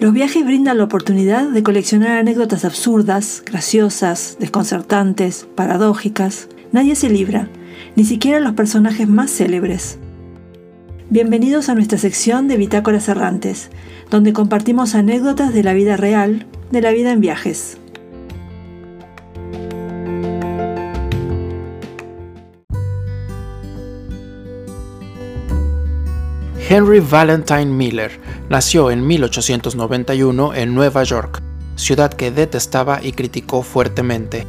Los 0.00 0.12
viajes 0.12 0.44
brindan 0.44 0.78
la 0.78 0.84
oportunidad 0.84 1.48
de 1.48 1.64
coleccionar 1.64 2.18
anécdotas 2.18 2.64
absurdas, 2.64 3.42
graciosas, 3.44 4.36
desconcertantes, 4.38 5.48
paradójicas. 5.56 6.48
Nadie 6.70 6.94
se 6.94 7.10
libra, 7.10 7.48
ni 7.96 8.04
siquiera 8.04 8.38
los 8.38 8.52
personajes 8.52 9.08
más 9.08 9.28
célebres. 9.32 9.98
Bienvenidos 11.10 11.68
a 11.68 11.74
nuestra 11.74 11.98
sección 11.98 12.46
de 12.46 12.58
Bitácoras 12.58 13.08
Errantes, 13.08 13.70
donde 14.08 14.32
compartimos 14.32 14.94
anécdotas 14.94 15.52
de 15.52 15.64
la 15.64 15.74
vida 15.74 15.96
real, 15.96 16.46
de 16.70 16.80
la 16.80 16.92
vida 16.92 17.10
en 17.10 17.20
viajes. 17.20 17.77
Henry 26.70 27.00
Valentine 27.00 27.64
Miller 27.64 28.20
nació 28.50 28.90
en 28.90 29.06
1891 29.06 30.52
en 30.52 30.74
Nueva 30.74 31.02
York, 31.02 31.42
ciudad 31.76 32.12
que 32.12 32.30
detestaba 32.30 33.02
y 33.02 33.12
criticó 33.12 33.62
fuertemente. 33.62 34.46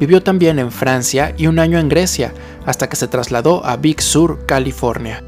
Vivió 0.00 0.24
también 0.24 0.58
en 0.58 0.72
Francia 0.72 1.32
y 1.38 1.46
un 1.46 1.60
año 1.60 1.78
en 1.78 1.88
Grecia, 1.88 2.34
hasta 2.66 2.88
que 2.88 2.96
se 2.96 3.06
trasladó 3.06 3.64
a 3.64 3.76
Big 3.76 4.02
Sur, 4.02 4.44
California. 4.44 5.22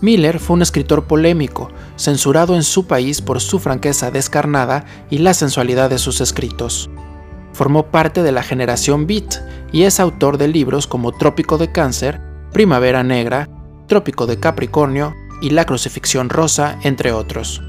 Miller 0.00 0.38
fue 0.38 0.54
un 0.54 0.62
escritor 0.62 1.08
polémico, 1.08 1.72
censurado 1.96 2.54
en 2.54 2.62
su 2.62 2.86
país 2.86 3.20
por 3.20 3.40
su 3.40 3.58
franqueza 3.58 4.12
descarnada 4.12 4.84
y 5.10 5.18
la 5.18 5.34
sensualidad 5.34 5.90
de 5.90 5.98
sus 5.98 6.20
escritos. 6.20 6.88
Formó 7.52 7.86
parte 7.86 8.22
de 8.22 8.30
la 8.30 8.44
generación 8.44 9.08
Beat 9.08 9.40
y 9.72 9.82
es 9.82 9.98
autor 9.98 10.38
de 10.38 10.46
libros 10.46 10.86
como 10.86 11.10
Trópico 11.10 11.58
de 11.58 11.72
Cáncer, 11.72 12.20
Primavera 12.52 13.02
Negra, 13.02 13.48
Trópico 13.86 14.26
de 14.26 14.38
Capricornio 14.40 15.14
y 15.40 15.50
La 15.50 15.64
Crucifixión 15.66 16.30
Rosa, 16.30 16.78
entre 16.82 17.12
otros. 17.12 17.62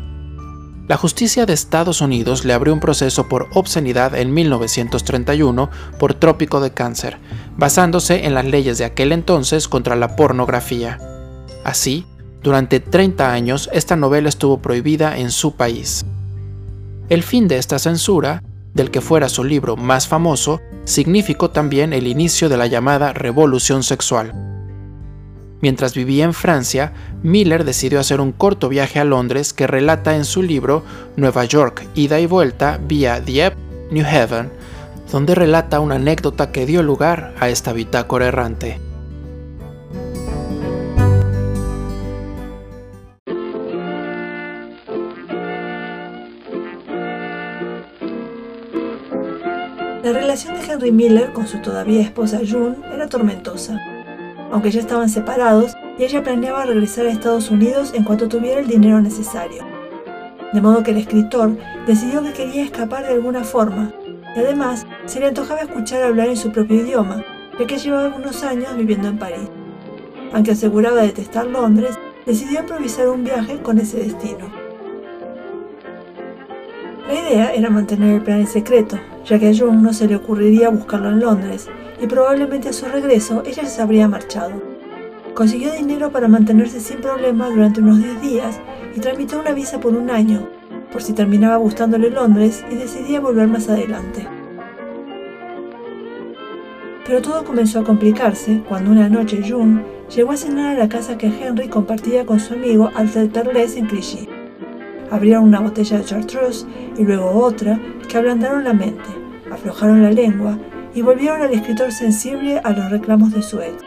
La 0.88 0.98
justicia 0.98 1.48
de 1.48 1.54
Estados 1.54 2.00
Unidos 2.02 2.46
le 2.46 2.54
abrió 2.54 2.72
un 2.72 2.80
proceso 2.80 3.28
por 3.28 3.48
obscenidad 3.54 4.16
en 4.16 4.34
1931 4.34 5.72
por 5.98 6.14
Trópico 6.14 6.62
de 6.62 6.72
Cáncer, 6.72 7.18
basándose 7.58 8.26
en 8.26 8.36
las 8.36 8.46
leyes 8.46 8.78
de 8.78 8.86
aquel 8.86 9.12
entonces 9.12 9.68
contra 9.68 9.96
la 9.96 10.16
pornografía. 10.16 11.00
Así, 11.64 12.06
durante 12.44 12.80
30 12.80 13.32
años 13.32 13.68
esta 13.74 13.96
novela 13.96 14.30
estuvo 14.30 14.60
prohibida 14.60 15.18
en 15.18 15.32
su 15.32 15.56
país. 15.56 16.06
El 17.10 17.24
fin 17.24 17.48
de 17.48 17.58
esta 17.58 17.80
censura, 17.80 18.44
del 18.76 18.92
que 18.92 19.02
fuera 19.02 19.28
su 19.28 19.44
libro 19.44 19.76
más 19.76 20.08
famoso, 20.08 20.62
significó 20.84 21.50
también 21.50 21.94
el 21.94 22.06
inicio 22.06 22.48
de 22.48 22.58
la 22.58 22.68
llamada 22.68 23.12
revolución 23.14 23.82
sexual, 23.82 24.55
Mientras 25.62 25.94
vivía 25.94 26.26
en 26.26 26.34
Francia, 26.34 26.94
Miller 27.24 27.64
decidió 27.64 28.00
hacer 28.00 28.20
un 28.20 28.32
corto 28.32 28.70
viaje 28.70 29.00
a 29.00 29.06
Londres 29.06 29.54
que 29.54 29.68
relata 29.68 30.16
en 30.16 30.26
su 30.26 30.44
libro 30.44 30.84
Nueva 31.16 31.46
York, 31.46 31.88
ida 31.96 32.20
y 32.20 32.26
vuelta 32.26 32.80
vía 32.82 33.20
Dieppe, 33.22 33.58
New 33.90 34.06
Haven, 34.06 34.52
donde 35.12 35.34
relata 35.34 35.80
una 35.80 35.96
anécdota 35.96 36.52
que 36.52 36.66
dio 36.66 36.84
lugar 36.84 37.34
a 37.40 37.50
esta 37.50 37.72
bitácora 37.74 38.28
errante. 38.28 38.80
La 50.04 50.14
relación 50.14 50.54
de 50.56 50.72
Henry 50.72 50.92
Miller 50.92 51.34
con 51.34 51.48
su 51.48 51.60
todavía 51.62 52.02
esposa 52.02 52.42
June 52.48 52.76
era 52.94 53.08
tormentosa 53.10 53.95
aunque 54.52 54.72
ya 54.72 54.80
estaban 54.80 55.10
separados, 55.10 55.76
y 55.98 56.04
ella 56.04 56.24
planeaba 56.24 56.66
regresar 56.66 57.06
a 57.06 57.12
Estados 57.12 57.50
Unidos 57.50 57.94
en 57.94 58.04
cuanto 58.04 58.28
tuviera 58.28 58.60
el 58.60 58.68
dinero 58.68 59.02
necesario. 59.02 59.64
De 60.54 60.62
modo 60.62 60.84
que 60.84 60.92
el 60.92 60.98
escritor 60.98 61.58
decidió 61.88 62.24
que 62.24 62.34
quería 62.34 62.64
escapar 62.64 63.06
de 63.06 63.14
alguna 63.14 63.44
forma, 63.44 63.94
y 64.36 64.40
además 64.40 64.86
se 65.06 65.20
le 65.20 65.28
antojaba 65.28 65.62
escuchar 65.62 66.04
hablar 66.04 66.28
en 66.28 66.38
su 66.38 66.52
propio 66.52 66.78
idioma, 66.78 67.24
ya 67.60 67.66
que 67.66 67.78
llevaba 67.78 68.06
algunos 68.06 68.44
años 68.44 68.76
viviendo 68.76 69.08
en 69.08 69.18
París. 69.18 69.50
Aunque 70.34 70.52
aseguraba 70.52 71.02
detestar 71.02 71.48
Londres, 71.48 71.98
decidió 72.26 72.60
improvisar 72.60 73.08
un 73.08 73.24
viaje 73.24 73.62
con 73.62 73.80
ese 73.80 73.98
destino. 73.98 74.65
La 77.08 77.14
idea 77.14 77.54
era 77.54 77.70
mantener 77.70 78.16
el 78.16 78.22
plan 78.24 78.40
en 78.40 78.48
secreto, 78.48 78.98
ya 79.26 79.38
que 79.38 79.50
a 79.50 79.54
Jung 79.56 79.82
no 79.82 79.94
se 79.94 80.08
le 80.08 80.16
ocurriría 80.16 80.70
buscarlo 80.70 81.10
en 81.10 81.20
Londres, 81.20 81.70
y 82.02 82.08
probablemente 82.08 82.70
a 82.70 82.74
su 82.74 82.88
regreso 82.88 83.44
ella 83.46 83.66
se 83.66 83.82
habría 83.82 84.08
marchado. 84.08 84.54
Consiguió 85.36 85.72
dinero 85.72 86.12
para 86.12 86.28
mantenerse 86.28 86.80
sin 86.80 86.98
problema 86.98 87.50
durante 87.50 87.82
unos 87.82 88.02
10 88.02 88.22
días 88.22 88.60
y 88.96 89.00
tramitó 89.02 89.40
una 89.40 89.52
visa 89.52 89.80
por 89.80 89.94
un 89.94 90.10
año, 90.10 90.48
por 90.92 91.04
si 91.04 91.14
terminaba 91.14 91.58
gustándole 91.58 92.10
Londres 92.10 92.66
y 92.72 92.76
decidía 92.76 93.20
volver 93.20 93.48
más 93.50 93.70
adelante. 93.70 94.28
Pero 97.06 97.22
todo 97.22 97.44
comenzó 97.44 97.82
a 97.82 97.84
complicarse 97.84 98.64
cuando 98.68 98.90
una 98.90 99.10
noche 99.10 99.44
June 99.48 99.84
llegó 100.16 100.32
a 100.32 100.38
cenar 100.38 100.76
a 100.76 100.80
la 100.80 100.90
casa 100.90 101.20
que 101.20 101.28
Henry 101.28 101.68
compartía 101.68 102.26
con 102.26 102.40
su 102.40 102.56
amigo 102.56 102.90
Alfred 102.96 103.30
Perles 103.30 103.78
en 103.78 103.86
Clichy. 103.86 104.35
Abrieron 105.12 105.44
una 105.44 105.60
botella 105.60 105.98
de 105.98 106.06
chartreuse 106.06 106.66
y 106.98 107.04
luego 107.04 107.30
otra 107.32 107.80
que 108.08 108.18
ablandaron 108.18 108.64
la 108.64 108.74
mente, 108.74 109.10
aflojaron 109.52 110.02
la 110.02 110.12
lengua 110.12 110.58
y 110.94 111.02
volvieron 111.02 111.42
al 111.42 111.54
escritor 111.54 111.92
sensible 111.92 112.60
a 112.64 112.72
los 112.72 112.90
reclamos 112.90 113.34
de 113.34 113.42
su 113.42 113.60
ex. 113.60 113.84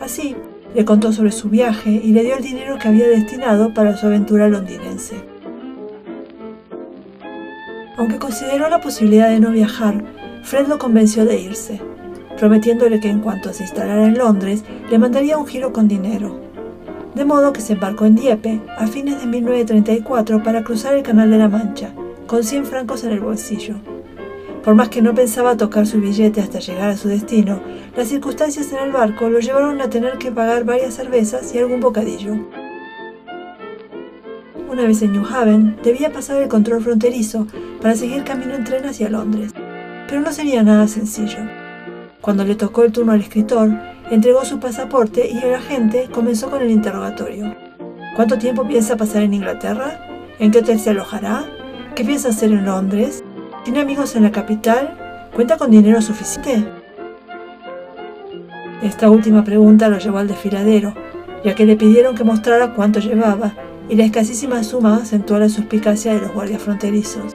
Así, 0.00 0.36
le 0.74 0.84
contó 0.84 1.12
sobre 1.12 1.32
su 1.32 1.48
viaje 1.48 1.90
y 1.90 2.12
le 2.12 2.22
dio 2.22 2.36
el 2.36 2.42
dinero 2.42 2.78
que 2.78 2.88
había 2.88 3.08
destinado 3.08 3.72
para 3.72 3.96
su 3.96 4.06
aventura 4.06 4.48
londinense. 4.48 5.16
Aunque 7.96 8.18
consideró 8.18 8.68
la 8.68 8.80
posibilidad 8.80 9.30
de 9.30 9.40
no 9.40 9.52
viajar, 9.52 10.04
Fred 10.42 10.68
lo 10.68 10.78
convenció 10.78 11.24
de 11.24 11.40
irse, 11.40 11.80
prometiéndole 12.36 13.00
que 13.00 13.08
en 13.08 13.20
cuanto 13.20 13.52
se 13.52 13.62
instalara 13.62 14.04
en 14.04 14.18
Londres 14.18 14.64
le 14.90 14.98
mandaría 14.98 15.38
un 15.38 15.46
giro 15.46 15.72
con 15.72 15.88
dinero. 15.88 16.45
De 17.16 17.24
modo 17.24 17.54
que 17.54 17.62
se 17.62 17.72
embarcó 17.72 18.04
en 18.04 18.14
Dieppe 18.14 18.60
a 18.76 18.86
fines 18.86 19.18
de 19.18 19.26
1934 19.26 20.42
para 20.42 20.62
cruzar 20.62 20.94
el 20.94 21.02
Canal 21.02 21.30
de 21.30 21.38
la 21.38 21.48
Mancha, 21.48 21.94
con 22.26 22.44
100 22.44 22.66
francos 22.66 23.04
en 23.04 23.12
el 23.12 23.20
bolsillo. 23.20 23.76
Por 24.62 24.74
más 24.74 24.90
que 24.90 25.00
no 25.00 25.14
pensaba 25.14 25.56
tocar 25.56 25.86
su 25.86 25.98
billete 25.98 26.42
hasta 26.42 26.58
llegar 26.58 26.90
a 26.90 26.96
su 26.98 27.08
destino, 27.08 27.62
las 27.96 28.08
circunstancias 28.08 28.70
en 28.70 28.80
el 28.80 28.92
barco 28.92 29.30
lo 29.30 29.40
llevaron 29.40 29.80
a 29.80 29.88
tener 29.88 30.18
que 30.18 30.30
pagar 30.30 30.64
varias 30.64 30.92
cervezas 30.92 31.54
y 31.54 31.58
algún 31.58 31.80
bocadillo. 31.80 32.34
Una 34.70 34.84
vez 34.86 35.00
en 35.00 35.12
New 35.12 35.24
Haven, 35.24 35.78
debía 35.82 36.12
pasar 36.12 36.42
el 36.42 36.48
control 36.50 36.82
fronterizo 36.82 37.46
para 37.80 37.94
seguir 37.94 38.24
camino 38.24 38.54
en 38.54 38.64
tren 38.64 38.84
hacia 38.84 39.08
Londres, 39.08 39.54
pero 40.06 40.20
no 40.20 40.32
sería 40.32 40.62
nada 40.62 40.86
sencillo. 40.86 41.38
Cuando 42.20 42.44
le 42.44 42.56
tocó 42.56 42.84
el 42.84 42.92
turno 42.92 43.12
al 43.12 43.22
escritor, 43.22 43.70
entregó 44.10 44.44
su 44.44 44.60
pasaporte 44.60 45.28
y 45.28 45.38
el 45.38 45.54
agente 45.54 46.08
comenzó 46.12 46.50
con 46.50 46.62
el 46.62 46.70
interrogatorio. 46.70 47.54
¿Cuánto 48.14 48.38
tiempo 48.38 48.66
piensa 48.66 48.96
pasar 48.96 49.22
en 49.22 49.34
Inglaterra? 49.34 50.00
¿En 50.38 50.50
qué 50.50 50.58
hotel 50.58 50.78
se 50.78 50.90
alojará? 50.90 51.44
¿Qué 51.94 52.04
piensa 52.04 52.28
hacer 52.28 52.50
en 52.52 52.64
Londres? 52.64 53.24
¿Tiene 53.64 53.80
amigos 53.80 54.16
en 54.16 54.22
la 54.22 54.32
capital? 54.32 55.28
¿Cuenta 55.34 55.56
con 55.56 55.70
dinero 55.70 56.00
suficiente? 56.00 56.64
Esta 58.82 59.10
última 59.10 59.42
pregunta 59.42 59.88
lo 59.88 59.98
llevó 59.98 60.18
al 60.18 60.28
desfiladero, 60.28 60.94
ya 61.44 61.54
que 61.54 61.66
le 61.66 61.76
pidieron 61.76 62.14
que 62.14 62.24
mostrara 62.24 62.74
cuánto 62.74 63.00
llevaba, 63.00 63.54
y 63.88 63.96
la 63.96 64.04
escasísima 64.04 64.62
suma 64.62 64.96
acentuó 64.96 65.38
la 65.38 65.48
suspicacia 65.48 66.14
de 66.14 66.20
los 66.20 66.32
guardias 66.32 66.62
fronterizos. 66.62 67.34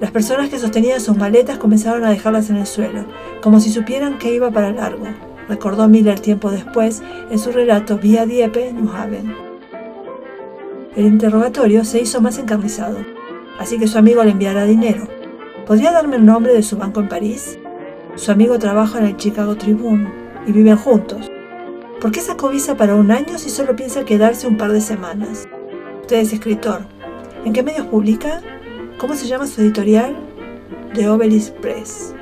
Las 0.00 0.10
personas 0.10 0.48
que 0.48 0.58
sostenían 0.58 1.00
sus 1.00 1.16
maletas 1.16 1.58
comenzaron 1.58 2.04
a 2.04 2.10
dejarlas 2.10 2.48
en 2.50 2.56
el 2.56 2.66
suelo, 2.66 3.04
como 3.42 3.60
si 3.60 3.70
supieran 3.70 4.18
que 4.18 4.34
iba 4.34 4.50
para 4.50 4.72
largo, 4.72 5.06
recordó 5.50 5.86
Miller 5.86 6.18
tiempo 6.18 6.50
después 6.50 7.02
en 7.30 7.38
su 7.38 7.52
relato 7.52 7.98
Vía 7.98 8.24
Dieppe, 8.24 8.72
New 8.72 8.90
Haven. 8.90 9.34
El 10.96 11.04
interrogatorio 11.04 11.84
se 11.84 12.00
hizo 12.00 12.22
más 12.22 12.38
encarnizado, 12.38 12.96
así 13.58 13.78
que 13.78 13.86
su 13.86 13.98
amigo 13.98 14.24
le 14.24 14.30
enviará 14.30 14.64
dinero, 14.64 15.06
¿Podría 15.70 15.92
darme 15.92 16.16
el 16.16 16.26
nombre 16.26 16.52
de 16.52 16.64
su 16.64 16.76
banco 16.76 16.98
en 16.98 17.08
París? 17.08 17.56
Su 18.16 18.32
amigo 18.32 18.58
trabaja 18.58 18.98
en 18.98 19.04
el 19.04 19.16
Chicago 19.16 19.54
Tribune 19.54 20.12
y 20.44 20.50
viven 20.50 20.76
juntos. 20.76 21.30
¿Por 22.00 22.10
qué 22.10 22.20
sacó 22.20 22.48
visa 22.48 22.76
para 22.76 22.96
un 22.96 23.12
año 23.12 23.38
si 23.38 23.50
solo 23.50 23.76
piensa 23.76 24.04
quedarse 24.04 24.48
un 24.48 24.56
par 24.56 24.72
de 24.72 24.80
semanas? 24.80 25.46
Usted 26.00 26.16
es 26.16 26.32
escritor. 26.32 26.80
¿En 27.44 27.52
qué 27.52 27.62
medios 27.62 27.86
publica? 27.86 28.40
¿Cómo 28.98 29.14
se 29.14 29.28
llama 29.28 29.46
su 29.46 29.60
editorial? 29.60 30.16
The 30.94 31.08
Obelisk 31.08 31.54
Press. 31.60 32.16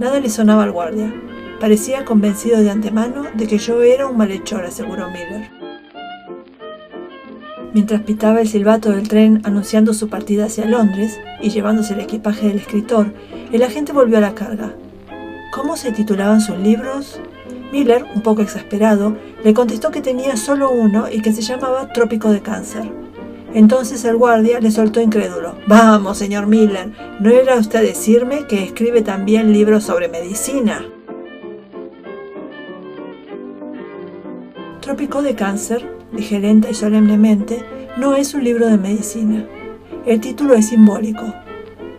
Nada 0.00 0.18
le 0.18 0.30
sonaba 0.30 0.62
al 0.62 0.72
guardia. 0.72 1.12
Parecía 1.60 2.04
convencido 2.04 2.60
de 2.60 2.70
antemano 2.70 3.24
de 3.34 3.48
que 3.48 3.58
yo 3.58 3.82
era 3.82 4.06
un 4.06 4.16
malhechor, 4.16 4.64
aseguró 4.64 5.08
Miller. 5.10 5.50
Mientras 7.74 8.02
pitaba 8.02 8.40
el 8.40 8.48
silbato 8.48 8.90
del 8.90 9.08
tren 9.08 9.40
anunciando 9.44 9.92
su 9.92 10.08
partida 10.08 10.46
hacia 10.46 10.66
Londres 10.66 11.18
y 11.40 11.50
llevándose 11.50 11.94
el 11.94 12.00
equipaje 12.00 12.46
del 12.46 12.58
escritor, 12.58 13.12
el 13.52 13.62
agente 13.62 13.92
volvió 13.92 14.18
a 14.18 14.20
la 14.22 14.34
carga. 14.34 14.72
¿Cómo 15.52 15.76
se 15.76 15.90
titulaban 15.90 16.40
sus 16.40 16.58
libros? 16.58 17.20
Miller, 17.72 18.04
un 18.14 18.22
poco 18.22 18.42
exasperado, 18.42 19.16
le 19.42 19.52
contestó 19.52 19.90
que 19.90 20.00
tenía 20.00 20.36
solo 20.36 20.70
uno 20.70 21.06
y 21.10 21.22
que 21.22 21.32
se 21.32 21.42
llamaba 21.42 21.92
Trópico 21.92 22.30
de 22.30 22.40
Cáncer. 22.40 22.90
Entonces 23.52 24.04
el 24.04 24.16
guardia 24.16 24.60
le 24.60 24.70
soltó 24.70 25.00
incrédulo. 25.00 25.56
Vamos, 25.66 26.18
señor 26.18 26.46
Miller, 26.46 26.92
¿no 27.18 27.30
era 27.30 27.56
usted 27.56 27.82
decirme 27.82 28.46
que 28.46 28.62
escribe 28.62 29.02
también 29.02 29.52
libros 29.52 29.84
sobre 29.84 30.08
medicina? 30.08 30.86
Trópico 34.88 35.20
de 35.20 35.34
Cáncer, 35.34 35.86
dije 36.12 36.40
lenta 36.40 36.70
y 36.70 36.74
solemnemente, 36.74 37.62
no 37.98 38.14
es 38.14 38.32
un 38.32 38.42
libro 38.42 38.68
de 38.68 38.78
medicina. 38.78 39.44
El 40.06 40.18
título 40.18 40.54
es 40.54 40.70
simbólico. 40.70 41.26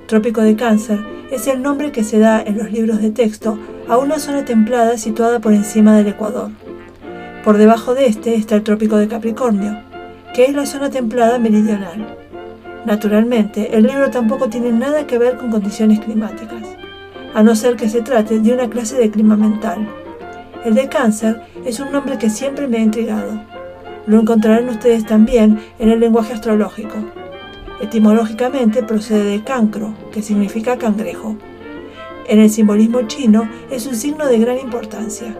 Trópico 0.07 0.41
de 0.41 0.56
Cáncer 0.56 1.00
es 1.30 1.45
el 1.45 1.62
nombre 1.62 1.91
que 1.91 2.03
se 2.03 2.18
da 2.18 2.41
en 2.41 2.57
los 2.57 2.71
libros 2.71 3.00
de 3.00 3.12
texto 3.12 3.59
a 3.88 4.00
una 4.00 4.18
zona 4.18 4.44
templada 4.44 4.97
situada 4.97 5.38
por 5.39 5.53
encima 5.53 5.95
del 5.95 6.07
Ecuador. 6.07 6.50
Por 7.44 7.57
debajo 7.57 7.94
de 7.94 8.07
este 8.07 8.33
está 8.33 8.56
el 8.56 8.63
Trópico 8.63 8.97
de 8.97 9.07
Capricornio, 9.07 9.83
que 10.33 10.45
es 10.45 10.56
la 10.56 10.65
zona 10.65 10.89
templada 10.89 11.38
meridional. 11.38 12.18
Naturalmente, 12.88 13.77
el 13.77 13.83
libro 13.83 14.09
tampoco 14.09 14.50
tiene 14.50 14.71
nada 14.71 15.06
que 15.06 15.19
ver 15.19 15.38
con 15.38 15.51
condiciones 15.51 16.00
climáticas, 16.00 16.63
a 17.35 17.44
no 17.44 17.56
ser 17.56 17.75
que 17.75 17.88
se 17.88 18.01
trate 18.01 18.39
de 18.39 18.51
una 18.51 18.68
clase 18.68 18.97
de 18.97 19.12
clima 19.12 19.38
mental. 19.38 19.88
El 20.65 20.75
de 20.75 20.89
cáncer 20.89 21.41
es 21.65 21.79
un 21.79 21.91
nombre 21.91 22.17
que 22.17 22.29
siempre 22.29 22.67
me 22.67 22.77
ha 22.77 22.81
intrigado. 22.81 23.41
Lo 24.06 24.19
encontrarán 24.19 24.67
ustedes 24.67 25.06
también 25.06 25.59
en 25.79 25.89
el 25.89 26.01
lenguaje 26.01 26.33
astrológico. 26.33 26.95
Etimológicamente 27.81 28.83
procede 28.83 29.23
de 29.23 29.44
cancro, 29.44 29.94
que 30.11 30.21
significa 30.21 30.77
cangrejo. 30.77 31.38
En 32.27 32.39
el 32.39 32.50
simbolismo 32.50 33.03
chino 33.03 33.50
es 33.71 33.88
un 33.88 33.95
signo 33.95 34.27
de 34.27 34.38
gran 34.38 34.59
importancia. 34.59 35.33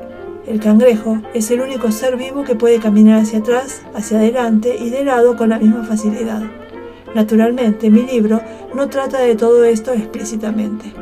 El 0.48 0.62
cangrejo 0.62 1.22
es 1.34 1.52
el 1.52 1.60
único 1.60 1.92
ser 1.92 2.16
vivo 2.16 2.46
que 2.46 2.56
puede 2.56 2.80
caminar 2.80 3.22
hacia 3.22 3.40
atrás, 3.40 3.82
hacia 3.94 4.20
adelante 4.20 4.78
y 4.80 4.90
de 4.90 5.04
lado 5.04 5.36
con 5.36 5.50
la 5.50 5.60
misma 5.60 5.84
facilidad. 5.84 6.44
Naturalmente, 7.14 7.90
mi 7.90 8.04
libro 8.04 8.42
no 8.74 8.88
trata 8.88 9.20
de 9.20 9.36
todo 9.36 9.66
esto 9.66 9.92
explícitamente. 9.92 10.94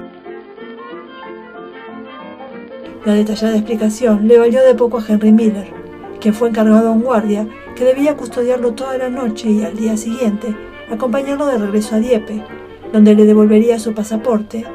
La 3.08 3.14
detallada 3.14 3.56
explicación 3.56 4.28
le 4.28 4.38
valió 4.38 4.62
de 4.62 4.76
poco 4.76 4.98
a 4.98 5.06
Henry 5.08 5.32
Miller, 5.32 5.72
quien 6.20 6.34
fue 6.34 6.50
encargado 6.50 6.90
a 6.90 6.92
un 6.92 7.04
guardia 7.04 7.48
que 7.74 7.86
debía 7.86 8.18
custodiarlo 8.18 8.74
toda 8.74 8.98
la 8.98 9.08
noche 9.08 9.50
y 9.50 9.64
al 9.64 9.78
día 9.78 9.96
siguiente 9.96 10.54
acompañarlo 10.92 11.46
de 11.46 11.58
regreso 11.58 11.96
a 11.96 12.00
Dieppe, 12.00 12.44
donde 12.92 13.16
le 13.16 13.24
devolvería 13.24 13.80
su 13.80 13.94
pasaporte 13.94 14.66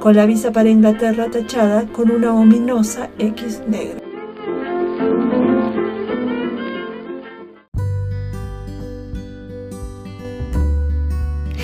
con 0.00 0.16
la 0.16 0.24
visa 0.24 0.52
para 0.52 0.70
Inglaterra 0.70 1.26
tachada 1.30 1.84
con 1.84 2.10
una 2.10 2.34
ominosa 2.34 3.10
X 3.18 3.60
negra. 3.68 4.00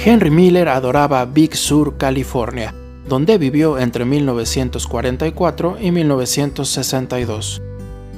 Henry 0.05 0.31
Miller 0.31 0.69
adoraba 0.69 1.25
Big 1.25 1.57
Sur, 1.57 1.97
California, 1.97 2.75
donde 3.09 3.39
vivió 3.39 3.79
entre 3.79 4.05
1944 4.05 5.79
y 5.81 5.91
1962. 5.91 7.63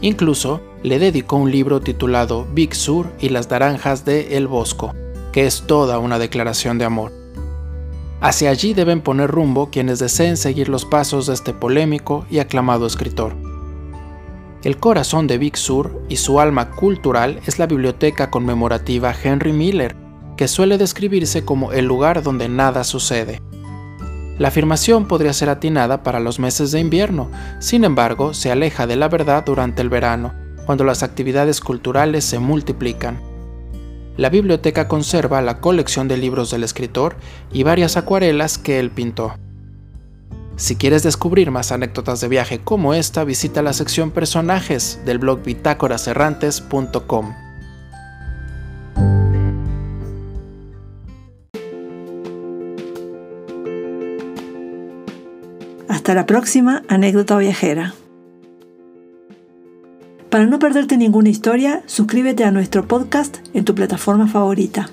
Incluso 0.03 0.61
le 0.83 0.99
dedicó 0.99 1.37
un 1.37 1.51
libro 1.51 1.81
titulado 1.81 2.47
Big 2.53 2.75
Sur 2.75 3.13
y 3.21 3.29
las 3.29 3.51
naranjas 3.51 4.05
de 4.05 4.37
El 4.37 4.47
Bosco, 4.47 4.95
que 5.33 5.47
es 5.47 5.63
toda 5.67 5.99
una 5.99 6.19
declaración 6.19 6.79
de 6.79 6.85
amor. 6.85 7.13
Hacia 8.21 8.51
allí 8.51 8.75
deben 8.75 9.01
poner 9.01 9.31
rumbo 9.31 9.71
quienes 9.71 9.99
deseen 9.99 10.37
seguir 10.37 10.69
los 10.69 10.85
pasos 10.85 11.27
de 11.27 11.35
este 11.35 11.55
polémico 11.55 12.27
y 12.31 12.39
aclamado 12.39 12.87
escritor. 12.87 13.35
El 14.63 14.77
corazón 14.77 15.27
de 15.27 15.39
Big 15.39 15.57
Sur 15.57 16.03
y 16.11 16.17
su 16.17 16.39
alma 16.39 16.71
cultural 16.71 17.41
es 17.47 17.59
la 17.59 17.67
biblioteca 17.67 18.31
conmemorativa 18.31 19.15
Henry 19.23 19.55
Miller, 19.55 19.97
que 20.37 20.49
suele 20.49 20.77
describirse 20.77 21.47
como 21.47 21.73
el 21.73 21.87
lugar 21.87 22.23
donde 22.23 22.49
nada 22.51 22.85
sucede. 22.85 23.41
La 24.41 24.49
afirmación 24.49 25.07
podría 25.07 25.35
ser 25.35 25.51
atinada 25.51 26.03
para 26.03 26.19
los 26.19 26.39
meses 26.39 26.73
de 26.73 26.81
invierno, 26.81 27.31
sin 27.59 27.85
embargo, 27.85 28.33
se 28.33 28.51
aleja 28.51 28.87
de 28.87 28.97
la 28.97 29.11
verdad 29.11 29.45
durante 29.45 29.83
el 29.83 29.91
verano, 29.91 30.33
cuando 30.65 30.83
las 30.83 31.03
actividades 31.03 31.61
culturales 31.61 32.25
se 32.25 32.39
multiplican. 32.39 33.21
La 34.17 34.31
biblioteca 34.31 34.89
conserva 34.89 35.43
la 35.43 35.61
colección 35.61 36.09
de 36.09 36.17
libros 36.17 36.51
del 36.51 36.65
escritor 36.65 37.17
y 37.53 37.65
varias 37.65 37.99
acuarelas 37.99 38.57
que 38.57 38.81
él 38.81 38.91
pintó. 38.91 39.35
Si 40.57 40.75
quieres 40.75 41.03
descubrir 41.03 41.51
más 41.51 41.71
anécdotas 41.71 42.23
de 42.23 42.29
viaje 42.29 42.61
como 42.61 42.95
esta, 42.95 43.25
visita 43.25 43.61
la 43.61 43.75
sección 43.75 44.11
personajes 44.11 45.01
del 45.05 45.19
blog 45.19 45.43
bitácoraserrantes.com. 45.43 47.50
Hasta 55.91 56.15
la 56.15 56.25
próxima 56.25 56.85
anécdota 56.87 57.37
viajera. 57.37 57.95
Para 60.31 60.47
no 60.47 60.61
perderte 60.61 60.97
ninguna 60.97 61.31
historia, 61.31 61.83
suscríbete 61.87 62.45
a 62.45 62.53
nuestro 62.53 62.87
podcast 62.87 63.39
en 63.55 63.65
tu 63.65 63.75
plataforma 63.75 64.29
favorita. 64.29 64.89